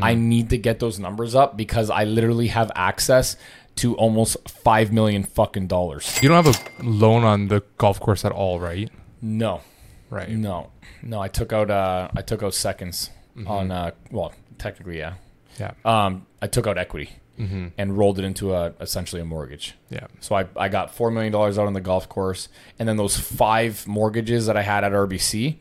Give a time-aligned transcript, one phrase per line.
[0.00, 3.36] I need to get those numbers up because I literally have access
[3.76, 6.18] to almost five million fucking dollars.
[6.22, 8.90] You don't have a loan on the golf course at all, right?
[9.22, 9.60] No,
[10.10, 10.28] Right.
[10.30, 10.70] no,
[11.02, 11.20] no.
[11.20, 13.10] I took out uh, I took out seconds
[13.46, 15.14] on uh, well, technically, yeah.
[15.60, 15.72] Yeah.
[15.84, 17.10] Um, I took out equity
[17.76, 19.74] and rolled it into a essentially a mortgage.
[19.90, 20.08] Yeah.
[20.18, 22.48] So I, I got four million dollars out on the golf course,
[22.80, 25.58] and then those five mortgages that I had at RBC,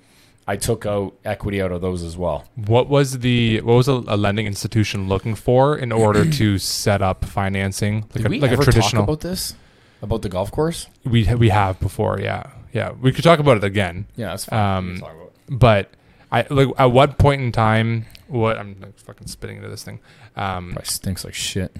[0.49, 2.45] I took out equity out of those as well.
[2.55, 7.01] What was the what was a, a lending institution looking for in order to set
[7.01, 9.01] up financing like Did a, we like ever a traditional?
[9.03, 9.55] talk about this?
[10.01, 10.87] About the golf course?
[11.03, 12.91] we we have before, yeah, yeah.
[12.91, 14.77] We could talk about it again, Yeah, that's fine.
[14.77, 15.59] Um, talk about it.
[15.59, 15.91] but
[16.31, 18.05] I like at what point in time?
[18.27, 19.99] What I'm like, fucking spitting into this thing.
[20.35, 21.75] Um, Probably stinks like shit.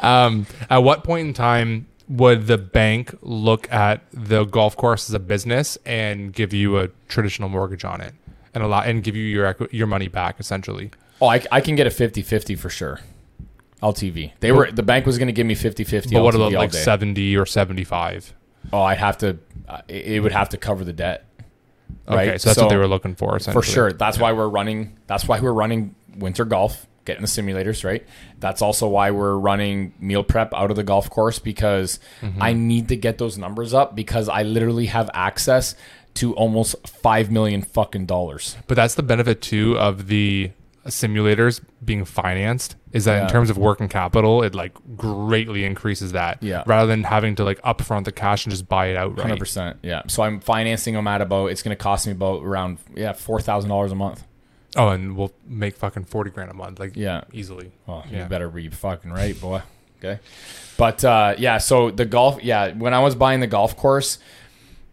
[0.00, 5.14] um, at what point in time would the bank look at the golf course as
[5.14, 8.12] a business and give you a traditional mortgage on it
[8.52, 10.90] and allow and give you your your money back essentially?
[11.22, 13.00] Oh, I, I can get a 50-50 for sure.
[13.82, 14.32] LTV.
[14.40, 16.78] They were the bank was going to give me 50-50 But what about like day.
[16.78, 18.34] 70 or 75?
[18.72, 19.38] Oh, I'd have to.
[19.68, 21.26] Uh, it would have to cover the debt.
[22.06, 22.28] Right?
[22.28, 23.62] Okay, so that's what they were looking for essentially.
[23.62, 23.92] for sure.
[23.92, 24.98] That's why we're running.
[25.06, 28.06] That's why we're running winter golf, getting the simulators right.
[28.38, 32.42] That's also why we're running meal prep out of the golf course because Mm-hmm.
[32.42, 35.74] I need to get those numbers up because I literally have access
[36.14, 38.56] to almost five million fucking dollars.
[38.66, 40.50] But that's the benefit too of the
[40.86, 43.22] simulators being financed is that Yeah.
[43.24, 46.42] in terms of working capital, it like greatly increases that.
[46.42, 46.64] Yeah.
[46.66, 48.96] Rather than having to like upfront the cash and just buy it.
[48.96, 49.78] Hundred percent.
[49.82, 50.02] Yeah.
[50.08, 51.46] So I'm financing them at about.
[51.46, 54.24] It's going to cost me about around yeah four thousand dollars a month.
[54.76, 57.22] Oh, and we'll make fucking forty grand a month, like Yeah.
[57.32, 57.72] easily.
[57.86, 58.22] Well, Yeah.
[58.24, 59.62] you better be fucking right, boy.
[59.98, 60.20] Okay.
[60.76, 64.18] But uh, yeah, so the golf, yeah, when I was buying the golf course,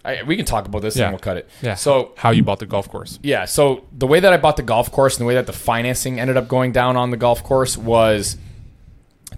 [0.04, 1.06] I, we can talk about this Yeah.
[1.06, 1.50] and we'll cut it.
[1.62, 1.76] Yeah.
[1.76, 3.20] So how you bought the golf course?
[3.24, 5.54] yeah, so the way that I bought the golf course and the way that the
[5.54, 8.38] financing ended up going down on the golf course was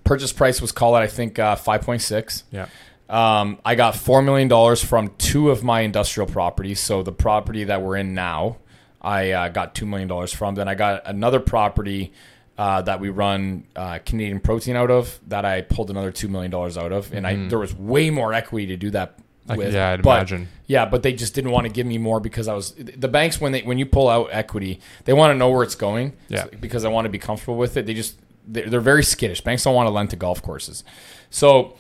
[0.04, 2.44] purchase price was called at I think uh, five point six.
[2.52, 2.68] Yeah.
[3.10, 6.80] Um, I got four million dollars from two of my industrial properties.
[6.80, 8.58] So the property that we're in now,
[9.02, 10.56] I uh, got two million dollars from.
[10.56, 12.12] Then I got another property
[12.58, 16.52] uh, that we run uh, Canadian protein out of that I pulled another two million
[16.52, 19.18] dollars out of, and I there was way more equity to do that.
[19.48, 19.74] With.
[19.74, 20.48] yeah, I'd But- imagine.
[20.68, 23.42] Yeah, but they just didn't want to give me more because I was the banks
[23.42, 26.14] when they when you pull out equity, they want to know where it's going.
[26.28, 26.46] Yeah.
[26.60, 27.88] because I want to be comfortable with it.
[27.88, 29.42] They just they're, they're very skittish.
[29.42, 30.84] Banks don't want to lend to golf courses,
[31.32, 31.76] so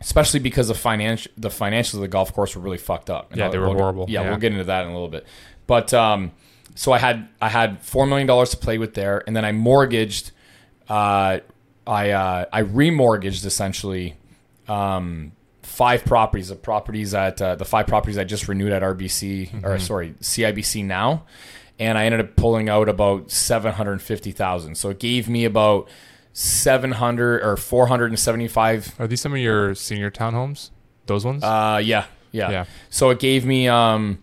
[0.00, 3.30] especially because the financial the financials of the golf course were really fucked up.
[3.32, 4.06] And Yeah, they were we'll horrible.
[4.08, 4.28] Yeah, Yeah.
[4.30, 5.26] we'll get into that in a little bit.
[5.66, 6.32] But um,
[6.74, 9.52] so I had I had four million dollars to play with there, and then I
[9.52, 10.32] mortgaged.
[10.88, 11.38] Uh,
[11.86, 14.16] I uh, I remortgaged essentially
[14.68, 15.32] um,
[15.62, 16.48] five properties.
[16.48, 20.84] The properties at uh, the five properties I just renewed at RBC or sorry CIBC
[20.84, 21.24] now,
[21.78, 24.76] and I ended up pulling out about seven hundred fifty thousand.
[24.76, 25.88] So it gave me about
[26.32, 28.94] seven hundred or four hundred and seventy five.
[28.98, 30.70] Are these some of your senior townhomes?
[31.06, 31.42] Those ones?
[31.42, 32.64] Uh, yeah, yeah, Yeah.
[32.90, 34.18] So it gave me um,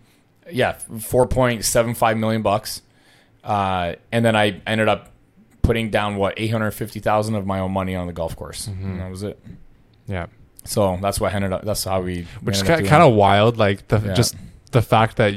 [0.50, 2.82] yeah, four point seven five million bucks,
[3.42, 5.10] uh, and then I ended up
[5.62, 8.66] putting down what eight hundred fifty thousand of my own money on the golf course,
[8.66, 9.38] and that was it.
[10.06, 10.26] yeah.
[10.66, 11.64] So that's what I ended up.
[11.64, 12.26] That's how we.
[12.42, 13.58] Which is kind of wild.
[13.58, 14.14] Like the Yeah.
[14.14, 14.34] just
[14.72, 15.34] the fact that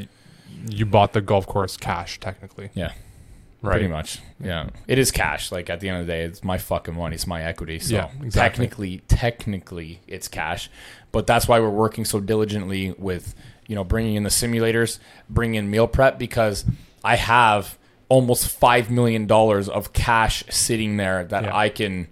[0.70, 2.70] you bought the golf course cash technically.
[2.74, 2.92] yeah,
[3.62, 3.72] Right.
[3.74, 4.20] pretty much.
[4.40, 5.52] Yeah, it is cash.
[5.52, 7.16] Like at the end of the day, it's my fucking money.
[7.16, 7.80] It's my equity.
[7.80, 8.30] So Yeah, exactly.
[8.68, 10.70] technically, technically, it's cash.
[11.12, 13.34] But that's why we're working so diligently with
[13.68, 16.66] you know bringing in the simulators, bringing in meal prep because
[17.04, 17.78] I have
[18.10, 21.56] almost five million dollars of cash sitting there that Yeah.
[21.58, 22.08] I can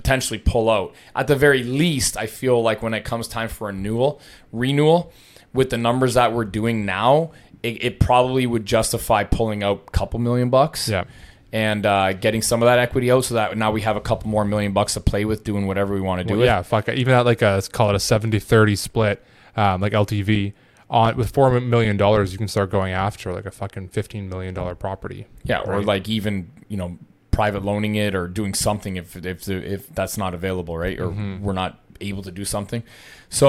[0.00, 0.94] potentially pull out.
[1.14, 4.18] At the very least, I feel like when it comes time for renewal,
[4.50, 5.12] renewal
[5.52, 9.90] with the numbers that we're doing now, it, it probably would justify pulling out a
[9.90, 10.88] couple million bucks.
[10.88, 11.04] Yeah.
[11.52, 14.30] And uh, getting some of that equity out so that now we have a couple
[14.30, 16.38] more million bucks to play with doing whatever we want to do.
[16.38, 16.88] Well, yeah, fuck.
[16.88, 16.96] it.
[16.96, 19.22] Even at like a let's call it a 70-30 split,
[19.56, 20.54] um, like LTV
[20.88, 24.54] on with four million dollars, you can start going after like a fucking fifteen million
[24.54, 25.26] dollar property.
[25.44, 26.98] Yeah, or like even you know
[27.40, 30.98] private loaning it or doing something if if if that's not available, right?
[31.00, 31.42] Or Mm-hmm.
[31.44, 32.82] we're not able to do something.
[33.30, 33.44] So,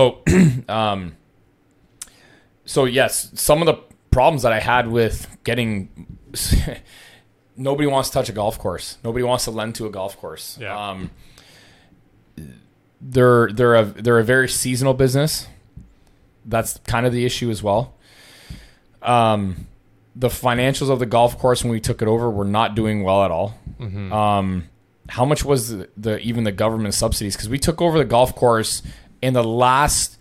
[0.69, 0.99] um,
[2.65, 3.77] so yes, some of the
[4.11, 5.89] problems that I had with getting
[7.57, 8.97] nobody wants to touch a golf course.
[9.03, 10.57] Nobody wants to lend to a golf course.
[10.61, 10.75] Yeah.
[10.89, 11.11] Um,
[13.01, 15.47] they're they're a they're a very seasonal business.
[16.45, 17.93] That's kind of the issue as well.
[19.01, 19.67] Um,
[20.15, 23.23] the financials of the golf course when we took it over were not doing well
[23.23, 23.53] at all.
[24.13, 24.69] Um,
[25.09, 27.35] how much was the, the even the government subsidies?
[27.35, 28.81] Because we took over the golf course
[29.21, 30.17] in the last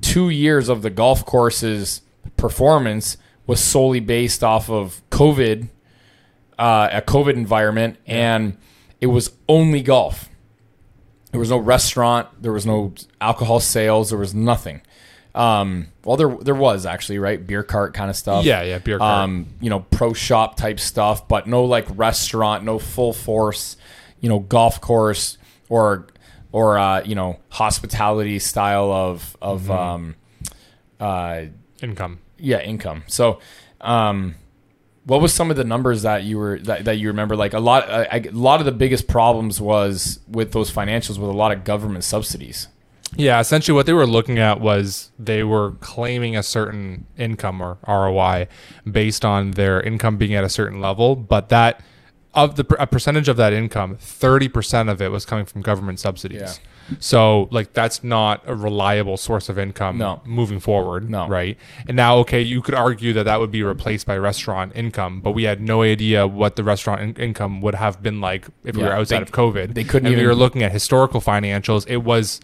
[0.00, 2.02] two years of the golf course's
[2.36, 3.16] performance
[3.46, 5.68] was solely based off of COVID,
[6.58, 8.56] uh, a COVID environment, and
[9.00, 10.28] it was only golf.
[11.32, 12.28] There was no restaurant.
[12.42, 14.10] There was no alcohol sales.
[14.10, 14.82] There was nothing.
[15.34, 18.44] Um, well, there there was actually right beer cart kind of stuff.
[18.44, 19.24] Yeah, yeah, beer cart.
[19.24, 23.76] Um, you know, pro shop type stuff, but no like restaurant, no full force,
[24.20, 25.38] you know, golf course
[25.68, 26.06] or
[26.52, 29.70] or uh, you know, hospitality style of of Mm-hmm.
[29.70, 30.14] um,
[30.98, 31.42] uh,
[31.82, 32.18] Income.
[32.38, 33.04] yeah, income.
[33.06, 33.38] So,
[33.80, 34.34] um,
[35.04, 37.36] what was some of the numbers that you were that, that you remember?
[37.36, 41.30] Like a lot, a, a lot of the biggest problems was with those financials with
[41.30, 42.68] a lot of government subsidies.
[43.16, 47.78] Yeah, essentially what they were looking at was they were claiming a certain income or
[47.86, 48.46] ROI
[48.90, 51.82] based on their income being at a certain level, but that
[52.32, 56.60] of the a percentage of that income, 30% of it was coming from government subsidies.
[57.00, 60.20] So, like that's not a reliable source of income No.
[60.24, 61.26] moving forward, No.
[61.28, 61.56] right?
[61.88, 65.32] And now okay, you could argue that that would be replaced by restaurant income, but
[65.32, 68.82] we had no idea what the restaurant in- income would have been like if we
[68.84, 69.74] were outside they- of COVID.
[69.74, 71.84] they couldn't and we even- were looking at historical financials.
[71.88, 72.40] It was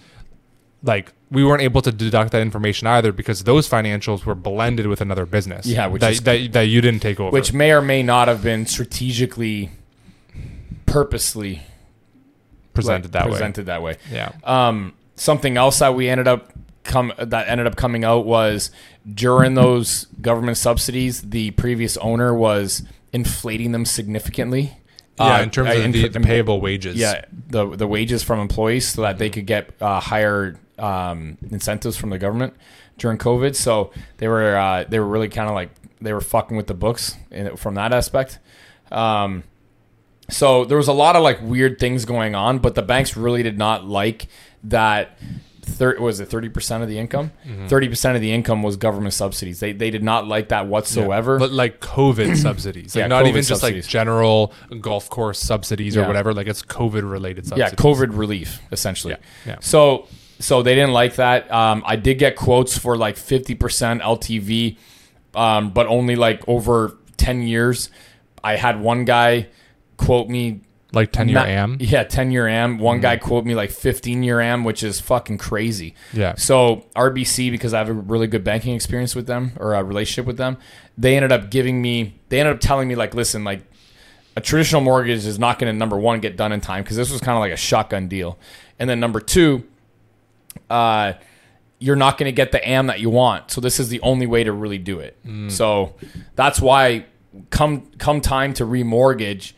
[0.87, 5.00] like we weren't able to deduct that information either because those financials were blended with
[5.00, 5.67] another business.
[5.67, 7.31] Yeah, which that, is- that, that you didn't take over.
[7.33, 9.71] which may or may not have been strategically,
[10.87, 11.62] purposely
[12.75, 13.33] presented that way.
[13.33, 13.97] presented that way.
[14.11, 14.33] Yeah.
[14.44, 16.53] Um, something else that we ended up
[16.85, 18.71] come that ended up coming out was
[19.12, 24.77] during those government subsidies, the previous owner was inflating them significantly.
[25.19, 26.97] Yeah, Uh, in terms uh, of in- the, the payable wages.
[26.97, 31.96] Yeah, the the wages from employees so that they could get uh, higher um, incentives
[31.96, 32.55] from the government
[32.99, 33.55] during COVID.
[33.55, 35.70] So they were uh, they were really kind of like
[36.00, 38.38] they were fucking with the books in, from that aspect.
[38.90, 39.43] Um,
[40.28, 43.43] so there was a lot of like weird things going on, but the banks really
[43.43, 44.26] did not like
[44.64, 45.19] that.
[45.62, 47.32] Thir- was it thirty percent of the income?
[47.44, 47.67] Mm-hmm.
[47.67, 49.58] 30 percent of the income was government subsidies.
[49.58, 51.40] They they did not like that whatsoever.
[51.40, 53.84] But like COVID subsidies, like Yeah, not COVID even just subsidies.
[53.87, 56.32] like general golf course subsidies or whatever.
[56.32, 57.70] Like it's COVID related yeah.
[57.70, 59.14] COVID relief essentially.
[59.14, 59.56] Yeah, yeah.
[59.61, 60.06] So
[60.38, 61.50] so they didn't like that.
[61.50, 64.77] Um, I did get quotes for like fifty percent LTV,
[65.35, 67.91] um, but only like over ten years.
[68.44, 69.49] I had one guy
[69.97, 70.61] quote me
[70.93, 71.77] like ten year not- AM.
[71.81, 72.79] Yeah, ten year AM.
[72.79, 75.94] One guy quote me like fifteen year AM, which is fucking crazy.
[76.12, 76.35] Yeah.
[76.37, 80.27] So RBC, because I have a really good banking experience with them or a relationship
[80.27, 80.59] with them,
[80.97, 82.15] they ended up giving me.
[82.29, 83.62] They ended up telling me like, listen, like
[84.37, 87.11] a traditional mortgage is not going to number one get done in time because this
[87.11, 88.38] was kind of like a shotgun deal,
[88.79, 89.65] and then number two,
[90.70, 91.12] uh,
[91.78, 93.50] you're not going to get the AM that you want.
[93.50, 95.16] So this is the only way to really do it.
[95.48, 95.94] So
[96.34, 97.06] that's why
[97.50, 99.52] come come time to remortgage,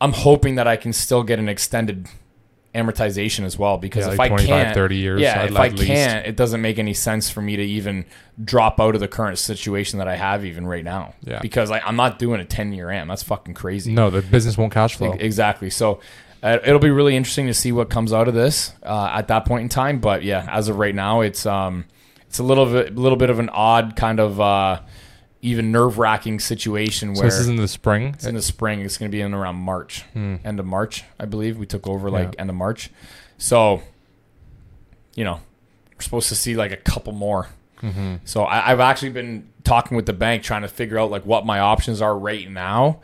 [0.00, 2.06] I'm hoping that I can still get an extended
[2.74, 5.68] amortization as well because Yeah, if like I 25, can't 30 years, yeah if I
[5.68, 5.84] least.
[5.84, 8.06] can't it doesn't make any sense for me to even
[8.42, 11.40] drop out of the current situation that I have even right now Yeah.
[11.40, 14.56] because I, I'm not doing a 10 year AM that's fucking crazy No, the business
[14.56, 15.12] won't cash flow.
[15.12, 15.68] Exactly.
[15.68, 16.00] So
[16.42, 19.62] it'll be really interesting to see what comes out of this uh, at that point
[19.62, 20.00] in time.
[20.00, 21.84] But yeah, as of right now, it's um,
[22.26, 24.80] it's a little bit, little bit of an odd kind of uh,
[25.42, 28.08] even nerve wracking situation So where this is in the spring.
[28.14, 28.80] it's in the spring.
[28.80, 31.58] It's going to be in around March, end of March, I believe.
[31.58, 32.40] We took over like Yeah.
[32.42, 32.90] end of March.
[33.38, 33.82] So,
[35.14, 35.40] you know,
[35.94, 37.48] we're supposed to see like a couple more.
[38.24, 41.44] So I, I've actually been talking with the bank, trying to figure out like what
[41.44, 43.00] my options are right now.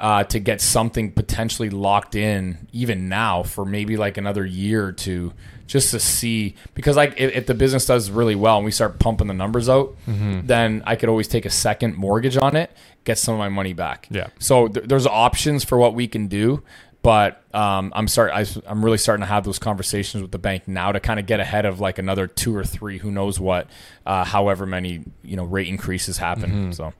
[0.00, 4.92] Uh, to get something potentially locked in even now for maybe like another year or
[4.92, 5.30] two
[5.66, 8.98] just to see because like if, if the business does really well and we start
[8.98, 12.70] pumping the numbers out then i could always take a second mortgage on it
[13.04, 14.08] get some of my money back.
[14.10, 14.28] Yeah.
[14.38, 16.62] so th- there's options for what we can do
[17.02, 20.66] but um, i'm start I, i'm really starting to have those conversations with the bank
[20.66, 23.66] now to kind of get ahead of like another two or three who knows what
[24.06, 26.72] uh, however many you know rate increases happen.
[26.72, 26.94] So